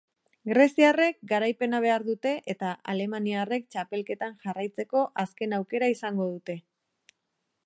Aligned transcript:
Greziarrek 0.51 1.19
garaipena 1.31 1.81
behar 1.83 2.07
dute 2.07 2.33
eta 2.55 2.71
alemaniarrek 2.95 3.69
txapelketan 3.77 4.35
jarraitzeko 4.47 5.07
azken 5.27 5.59
aukera 5.61 5.95
izango 5.99 6.31
dute. 6.35 6.61